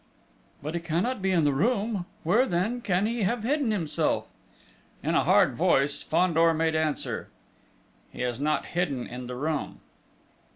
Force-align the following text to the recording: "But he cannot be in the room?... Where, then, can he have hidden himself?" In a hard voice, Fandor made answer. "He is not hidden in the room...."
"But 0.63 0.73
he 0.73 0.79
cannot 0.79 1.21
be 1.21 1.29
in 1.29 1.43
the 1.43 1.53
room?... 1.53 2.07
Where, 2.23 2.47
then, 2.47 2.81
can 2.81 3.05
he 3.05 3.21
have 3.21 3.43
hidden 3.43 3.69
himself?" 3.69 4.27
In 5.03 5.13
a 5.13 5.23
hard 5.25 5.53
voice, 5.53 6.01
Fandor 6.01 6.55
made 6.55 6.73
answer. 6.73 7.27
"He 8.11 8.23
is 8.23 8.39
not 8.39 8.65
hidden 8.65 9.05
in 9.05 9.27
the 9.27 9.35
room...." 9.35 9.79